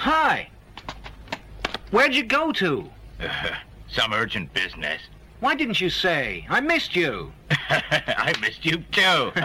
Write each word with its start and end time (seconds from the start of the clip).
Hi. 0.00 0.48
Where'd 1.90 2.14
you 2.14 2.22
go 2.22 2.52
to? 2.52 2.88
Uh, 3.20 3.50
some 3.86 4.14
urgent 4.14 4.50
business. 4.54 5.02
Why 5.40 5.54
didn't 5.54 5.78
you 5.78 5.90
say? 5.90 6.46
I 6.48 6.62
missed 6.62 6.96
you. 6.96 7.30
I 7.50 8.32
missed 8.40 8.64
you 8.64 8.78
too. 8.92 9.32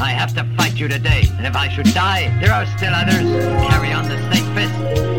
I 0.00 0.10
have 0.10 0.34
to 0.34 0.42
fight 0.56 0.74
you 0.74 0.88
today, 0.88 1.28
and 1.34 1.46
if 1.46 1.54
I 1.54 1.68
should 1.68 1.94
die, 1.94 2.36
there 2.40 2.52
are 2.52 2.66
still 2.76 2.92
others. 2.92 3.20
who 3.20 3.68
Carry 3.68 3.92
on 3.92 4.08
the 4.08 4.18
snake 4.32 4.52
fist. 4.56 5.13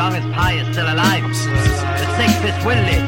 Long 0.00 0.14
as 0.14 0.24
Pi 0.34 0.54
is 0.54 0.66
still 0.72 0.86
alive, 0.86 1.22
the 1.28 2.06
snake 2.16 2.36
fist 2.40 2.64
will 2.64 2.82
live 2.88 3.04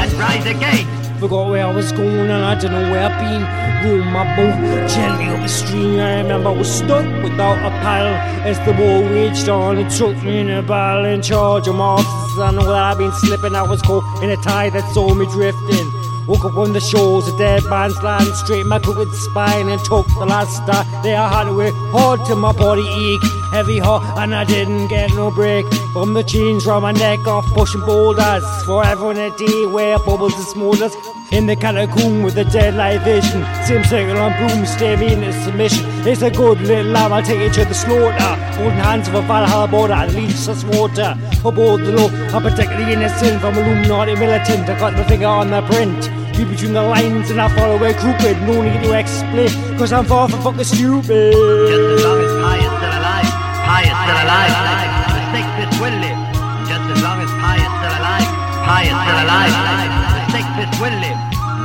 and 0.00 0.12
rise 0.14 0.46
again. 0.46 0.86
Forgot 1.20 1.50
where 1.50 1.66
I 1.66 1.70
was 1.70 1.92
going 1.92 2.30
and 2.30 2.44
I 2.50 2.54
don't 2.54 2.72
know 2.72 2.90
where 2.90 3.04
I've 3.10 3.18
been. 3.20 3.42
Rowed 3.84 4.06
my 4.06 4.24
boat 4.34 4.88
gently 4.88 5.26
up 5.26 5.40
the 5.42 5.48
stream. 5.48 6.00
I 6.00 6.22
remember 6.22 6.48
I 6.48 6.52
was 6.52 6.72
stuck 6.72 7.04
without 7.22 7.58
a 7.58 7.70
paddle 7.84 8.16
as 8.50 8.58
the 8.64 8.72
war 8.72 9.06
raged 9.10 9.50
on. 9.50 9.76
It 9.76 9.90
took 9.90 10.16
me 10.22 10.40
in 10.40 10.48
a 10.48 10.62
battle 10.62 11.04
in 11.04 11.20
charge 11.20 11.68
of 11.68 11.74
monsters. 11.74 12.38
I 12.38 12.52
know 12.52 12.64
that 12.64 12.84
I've 12.90 12.96
been 12.96 13.12
slipping. 13.12 13.54
I 13.54 13.62
was 13.62 13.82
caught 13.82 14.24
in 14.24 14.30
a 14.30 14.36
tide 14.36 14.72
that 14.72 14.90
saw 14.94 15.12
me 15.12 15.26
drifting. 15.26 16.11
Up 16.32 16.56
on 16.56 16.72
the 16.72 16.80
shores, 16.80 17.28
a 17.28 17.38
dead 17.38 17.62
man's 17.70 18.02
land, 18.02 18.26
straight 18.34 18.66
my 18.66 18.80
crooked 18.80 19.14
spine 19.14 19.68
and 19.68 19.80
took 19.84 20.08
the 20.18 20.26
last 20.26 20.56
star. 20.56 20.84
I 21.04 21.38
had 21.38 21.44
to 21.44 21.54
work 21.54 21.72
hard 21.92 22.18
till 22.26 22.36
my 22.36 22.50
body 22.50 22.82
ache, 22.82 23.22
heavy 23.52 23.78
heart, 23.78 24.02
and 24.18 24.34
I 24.34 24.42
didn't 24.44 24.88
get 24.88 25.10
no 25.10 25.30
break. 25.30 25.64
From 25.92 26.14
the 26.14 26.24
chains 26.24 26.66
round 26.66 26.82
my 26.82 26.90
neck 26.90 27.24
off 27.28 27.46
pushing 27.54 27.82
boulders, 27.82 28.42
forever 28.64 29.12
in 29.12 29.18
a 29.18 29.30
day 29.36 29.66
where 29.66 30.00
bubbles 30.00 30.34
and 30.34 30.44
smoulders. 30.46 30.92
In 31.30 31.46
the 31.46 31.54
catacomb 31.54 32.24
with 32.24 32.34
the 32.34 32.44
deadlight 32.44 33.02
vision, 33.02 33.46
same 33.64 33.84
circle 33.84 34.18
on 34.18 34.32
boom, 34.36 34.66
stare 34.66 34.96
me 34.96 35.12
into 35.12 35.32
submission. 35.44 35.86
It's 36.04 36.22
a 36.22 36.30
good 36.30 36.60
little 36.62 36.90
lamb, 36.90 37.12
I'll 37.12 37.22
take 37.22 37.38
it 37.40 37.52
to 37.54 37.64
the 37.64 37.74
slaughter. 37.74 38.34
Holding 38.56 38.78
hands 38.78 39.06
of 39.06 39.14
a 39.14 39.22
Valhalla 39.22 39.68
border, 39.68 39.94
at 39.94 40.12
least 40.12 40.48
us 40.48 40.64
water. 40.64 41.16
Aboard 41.44 41.82
the 41.82 41.92
law, 41.92 42.08
I 42.36 42.42
protect 42.42 42.70
the 42.70 42.90
innocent 42.90 43.40
from 43.40 43.54
Illuminati 43.54 44.16
militant. 44.16 44.68
I 44.68 44.78
got 44.78 44.94
my 44.94 45.04
finger 45.04 45.26
on 45.26 45.50
the 45.50 45.62
print. 45.62 46.21
Read 46.42 46.50
between 46.50 46.72
the 46.72 46.82
lines 46.82 47.30
and 47.30 47.40
I 47.40 47.46
follow 47.54 47.78
where 47.78 47.94
crooked. 47.94 48.34
No 48.42 48.62
need 48.62 48.82
to 48.82 48.98
explain, 48.98 49.48
cause 49.78 49.92
I'm 49.92 50.04
far 50.04 50.28
from 50.28 50.42
fucking 50.42 50.64
stupid. 50.64 51.30
Just 51.70 51.86
as 51.86 52.02
long 52.02 52.18
as 52.18 52.34
Pi 52.42 52.58
is 52.58 52.66
still 52.66 52.94
alive, 52.98 53.30
Pi 53.62 53.82
is 53.86 53.94
still 54.02 54.18
alive. 54.26 54.50
The 55.30 55.42
fist 55.54 55.78
will 55.78 55.96
live. 56.02 56.18
Just 56.66 56.86
as 56.90 56.98
long 56.98 57.18
as 57.22 57.30
Pi 57.30 57.56
is 57.62 57.72
still 57.78 57.94
alive, 57.94 58.26
Pi 58.66 58.82
is 58.82 58.96
still 58.98 59.18
alive. 59.22 59.54
The 60.34 60.42
fist 60.58 60.74
will 60.82 60.98
live. 60.98 61.20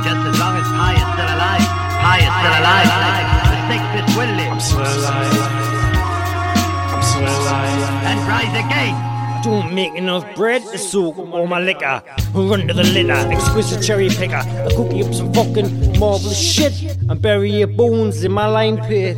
Just 0.06 0.22
as 0.30 0.34
long 0.38 0.54
as 0.62 0.68
Pi 0.70 0.94
is 0.94 1.08
still 1.10 1.30
alive, 1.34 1.66
Pi 1.98 2.18
is 2.22 2.32
still 2.38 2.54
alive. 2.62 2.90
The 3.50 3.78
fist 3.98 4.10
will 4.14 4.30
live 4.38 4.52
I'm 4.54 4.62
still 4.62 4.78
alive. 4.78 5.34
I'm 6.94 7.02
still 7.02 7.26
alive. 7.26 8.06
and 8.06 8.18
rise 8.30 8.54
again. 8.54 9.07
Don't 9.42 9.72
make 9.72 9.94
enough 9.94 10.24
bread 10.34 10.62
to 10.62 10.78
soak 10.78 11.16
all 11.18 11.46
my 11.46 11.60
liquor. 11.60 12.02
Run 12.34 12.66
to 12.66 12.74
the 12.74 12.82
litter, 12.82 13.12
exquisite 13.12 13.82
cherry 13.82 14.08
picker. 14.08 14.34
I 14.34 14.68
cook 14.74 14.92
you 14.92 15.04
up 15.04 15.14
some 15.14 15.32
fucking 15.32 15.98
marvelous 15.98 16.38
shit 16.38 16.96
and 17.08 17.22
bury 17.22 17.50
your 17.50 17.68
bones 17.68 18.24
in 18.24 18.32
my 18.32 18.46
lime 18.46 18.78
pit. 18.78 19.16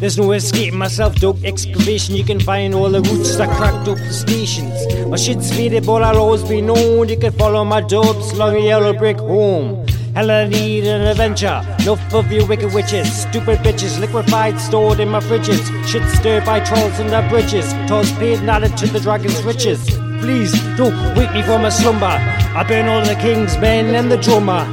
There's 0.00 0.18
no 0.18 0.32
escaping 0.32 0.78
myself, 0.78 1.14
dope 1.16 1.42
excavation. 1.44 2.16
You 2.16 2.24
can 2.24 2.40
find 2.40 2.74
all 2.74 2.90
the 2.90 3.00
roots 3.00 3.36
that 3.36 3.48
cracked 3.56 3.88
up 3.88 3.96
the 3.96 4.12
stations. 4.12 4.74
My 5.06 5.16
shit's 5.16 5.50
faded, 5.50 5.86
but 5.86 6.02
I'll 6.02 6.18
always 6.18 6.42
be 6.42 6.60
known. 6.60 7.08
You 7.08 7.16
can 7.16 7.32
follow 7.32 7.64
my 7.64 7.80
dubs 7.80 8.32
along 8.32 8.60
yellow 8.60 8.92
brick 8.92 9.18
home. 9.18 9.86
Hell, 10.14 10.30
I 10.30 10.46
need 10.46 10.84
an 10.84 11.00
adventure. 11.00 11.60
Enough 11.80 12.14
of 12.14 12.30
you 12.30 12.46
wicked 12.46 12.72
witches, 12.72 13.12
stupid 13.22 13.58
bitches, 13.58 13.98
liquefied, 13.98 14.60
stored 14.60 15.00
in 15.00 15.08
my 15.08 15.18
fridges. 15.18 15.60
Shit 15.88 16.08
stirred 16.10 16.44
by 16.44 16.60
trolls 16.60 17.00
and 17.00 17.10
their 17.10 17.28
bridges. 17.28 17.72
Tolls 17.88 18.12
paid 18.12 18.38
and 18.38 18.48
added 18.48 18.76
to 18.76 18.86
the 18.86 19.00
dragon's 19.00 19.42
riches. 19.42 19.84
Please 20.20 20.52
don't 20.76 20.94
wake 21.16 21.32
me 21.32 21.42
from 21.42 21.64
a 21.64 21.70
slumber. 21.70 22.06
I 22.06 22.64
burn 22.68 22.86
all 22.86 23.04
the 23.04 23.16
king's 23.16 23.58
men 23.58 23.92
and 23.96 24.08
the 24.08 24.16
drummer. 24.18 24.64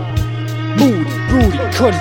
Mood, 0.78 1.08
broody, 1.28 1.58
cunt. 1.74 2.00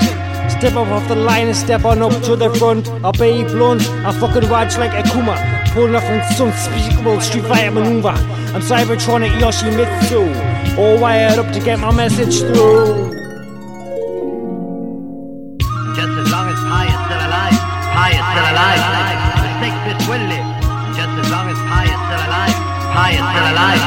Step 0.50 0.74
up 0.74 0.88
off 0.88 1.08
the 1.08 1.16
line 1.16 1.46
and 1.46 1.56
step 1.56 1.86
on 1.86 2.02
up 2.02 2.12
to 2.24 2.36
the 2.36 2.52
front. 2.56 2.88
I'll 3.02 3.12
be 3.12 3.42
blunt, 3.44 3.88
I 4.04 4.12
fucking 4.20 4.50
watch 4.50 4.76
like 4.76 4.92
a 4.92 5.02
Kuma. 5.08 5.34
Pulling 5.72 5.94
off 5.94 6.04
from 6.04 6.20
some 6.36 6.48
unspeakable 6.48 7.22
street 7.22 7.44
fighter 7.46 7.70
maneuver. 7.70 8.08
I'm 8.10 8.60
Cybertronic 8.60 9.32
Yoshimitsu. 9.40 10.76
All 10.76 11.00
wired 11.00 11.38
up 11.38 11.50
to 11.54 11.60
get 11.60 11.78
my 11.78 11.90
message 11.90 12.40
through. 12.40 13.19
Still 18.40 18.52
alive. 18.56 18.80
The 19.44 19.50
snake 19.60 19.78
fist 19.84 20.08
will 20.08 20.24
live. 20.32 20.48
Just 20.96 21.14
as 21.20 21.28
long 21.28 21.46
as 21.52 21.60
Pi 21.68 21.84
is 21.84 22.00
still 22.08 22.22
alive, 22.24 22.56
Pi 22.96 23.10
is 23.12 23.24
still 23.28 23.46
alive. 23.52 23.82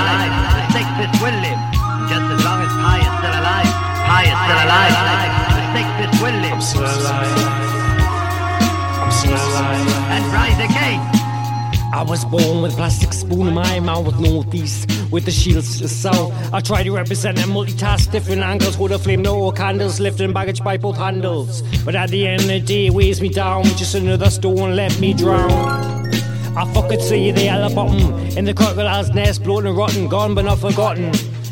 The 0.74 0.84
fist 0.98 1.16
will 1.22 1.38
live. 1.42 1.62
Just 2.10 2.28
as 2.34 2.40
long 2.46 2.60
as 2.62 2.74
Pi 2.78 2.98
is 3.02 3.14
still 3.18 3.36
alive, 3.42 3.72
Pi 4.06 4.22
is 4.30 4.38
still 4.46 4.62
alive. 4.62 4.96
The 5.74 5.84
fist 5.98 6.16
will 6.22 6.38
live 6.38 6.54
I'm 6.54 6.62
still 6.62 6.86
alive. 6.86 7.34
I'm 9.02 9.12
still 9.12 9.34
alive. 9.34 9.90
and 10.14 10.24
rise 10.34 10.60
again. 10.62 11.23
I 11.94 12.02
was 12.02 12.26
born 12.26 12.64
with 12.64 12.74
a 12.74 12.76
plastic 12.76 13.14
spoon 13.14 13.50
in 13.50 13.54
my 13.54 13.80
mouth, 13.80 14.08
with 14.08 14.20
northeast, 14.20 14.90
with 15.12 15.26
the 15.26 15.32
shields 15.32 15.78
to 15.78 15.84
the 15.84 15.88
south. 15.88 16.34
I 16.52 16.60
try 16.60 16.82
to 16.82 16.90
represent 16.90 17.38
and 17.38 17.52
multitask 17.52 18.12
different 18.12 18.42
angles, 18.42 18.74
hold 18.74 18.94
a 18.94 18.98
flame, 18.98 19.22
no 19.22 19.52
candles, 19.52 20.00
lifting 20.00 20.34
baggage 20.34 20.64
by 20.64 20.76
both 20.78 20.98
handles. 20.98 21.62
But 21.86 21.94
at 21.96 22.10
the 22.10 22.26
end 22.26 22.42
of 22.42 22.48
the 22.48 22.60
day, 22.62 22.88
it 22.88 22.94
weighs 22.96 23.22
me 23.22 23.30
down, 23.30 23.66
just 23.66 23.94
another 23.94 24.32
stone 24.32 24.76
let 24.76 25.00
me 25.00 25.14
drown. 25.14 25.52
I 26.58 26.66
fucking 26.74 27.00
see 27.00 27.30
the 27.30 27.44
yellow 27.44 27.72
bottom 27.76 28.16
in 28.36 28.46
the 28.46 28.56
crocodile's 28.56 29.12
nest, 29.12 29.44
bloated 29.44 29.70
and 29.70 29.78
rotten, 29.78 30.08
gone 30.08 30.34
but 30.34 30.46
not 30.46 30.58
forgotten. 30.58 31.12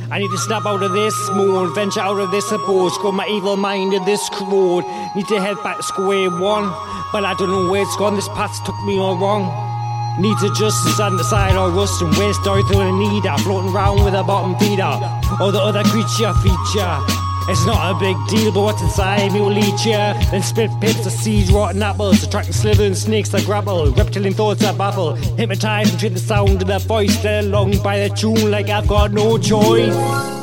I 0.10 0.18
need 0.18 0.32
to 0.32 0.40
snap 0.40 0.66
out 0.66 0.82
of 0.82 0.92
this 0.92 1.30
mood, 1.36 1.76
venture 1.76 2.00
out 2.00 2.20
of 2.20 2.32
this 2.32 2.52
approach, 2.52 2.94
got 3.04 3.14
my 3.14 3.28
evil 3.28 3.58
mind 3.58 3.94
in 3.94 4.04
this 4.06 4.28
road. 4.42 4.86
Need 5.16 5.28
to 5.28 5.40
head 5.40 5.58
back 5.64 5.84
square 5.84 6.32
one, 6.32 6.74
but 7.12 7.26
I 7.26 7.36
don't 7.38 7.52
know 7.52 7.70
where 7.70 7.84
it's 7.84 7.96
gone. 7.98 8.16
This 8.16 8.28
path 8.30 8.60
took 8.66 8.76
me 8.86 8.98
all 8.98 9.16
wrong. 9.16 9.71
Need 10.20 10.38
to 10.40 10.54
just 10.54 10.78
stand 10.96 11.20
aside 11.20 11.56
or 11.56 11.70
rust 11.72 12.02
and 12.02 12.16
waste 12.18 12.46
out 12.46 12.62
through 12.68 12.84
the 12.84 12.92
needle, 12.92 13.38
floating 13.40 13.72
round 13.72 14.04
with 14.04 14.14
a 14.14 14.24
bottom 14.24 14.56
feeder 14.60 15.00
or 15.42 15.52
the 15.52 15.60
other 15.60 15.84
creature 15.84 16.34
feature. 16.44 17.00
It's 17.48 17.66
not 17.66 17.96
a 17.96 18.00
big 18.00 18.16
deal, 18.28 18.52
but 18.52 18.62
what's 18.62 18.82
inside 18.82 19.34
me 19.34 19.42
will 19.42 19.58
eat 19.58 19.86
ya. 19.86 20.14
Then 20.30 20.44
spit 20.44 20.70
pits 20.80 21.06
of 21.06 21.12
seeds, 21.12 21.52
rotten 21.52 21.82
apples, 21.82 22.24
attracting 22.24 22.54
slithering 22.54 22.94
snakes 22.94 23.30
that 23.30 23.46
grapple, 23.46 23.92
reptilian 23.92 24.34
thoughts 24.34 24.62
that 24.62 24.78
baffle. 24.78 25.16
Hypnotized 25.16 25.94
into 25.94 26.10
the 26.10 26.20
sound 26.20 26.62
of 26.62 26.68
that 26.68 26.84
voice, 26.84 27.26
along 27.26 27.82
by 27.82 28.08
the 28.08 28.16
tune 28.16 28.52
like 28.52 28.70
I've 28.70 28.88
got 28.88 29.12
no 29.12 29.38
choice. 29.38 30.41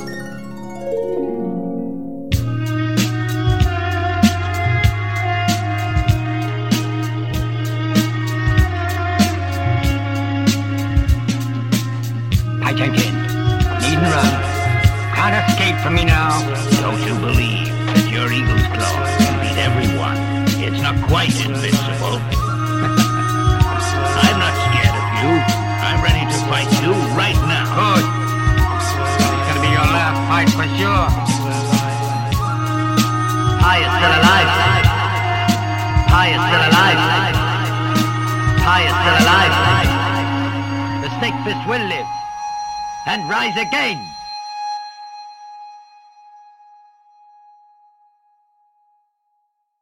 Can't 15.28 15.44
escape 15.44 15.76
from 15.84 15.92
me 15.92 16.08
now. 16.08 16.40
Don't 16.80 16.96
you 17.04 17.12
believe 17.20 17.68
that 17.68 18.08
your 18.08 18.32
eagle's 18.32 18.64
claws 18.72 19.12
can 19.20 19.36
beat 19.44 19.60
everyone? 19.60 20.16
It's 20.56 20.80
not 20.80 20.96
quite 21.04 21.36
invincible. 21.44 22.16
I'm 24.24 24.40
not 24.40 24.56
scared 24.56 24.88
of 24.88 25.04
you. 25.20 25.28
I'm 25.84 26.00
ready 26.00 26.24
to 26.24 26.38
fight 26.48 26.72
you 26.80 26.96
right 27.12 27.36
now. 27.44 27.68
Good. 27.76 28.08
It's 28.08 29.44
gonna 29.52 29.60
be 29.60 29.68
your 29.68 29.84
last 29.92 30.16
fight 30.32 30.48
for 30.48 30.64
sure. 30.80 31.08
Pi 33.60 33.84
is 33.84 33.92
still 34.00 34.14
alive. 34.16 34.48
Pi 36.08 36.26
is 36.32 36.40
still 36.40 36.64
alive. 36.72 37.36
Pi 38.64 38.80
is 38.80 38.96
still 38.96 39.18
alive. 39.28 39.52
The 41.04 41.12
snake 41.20 41.36
fist 41.44 41.60
will 41.68 41.84
live 41.84 42.08
and 43.04 43.28
rise 43.28 43.60
again. 43.60 44.08